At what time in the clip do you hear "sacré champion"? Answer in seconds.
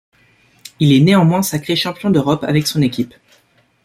1.43-2.09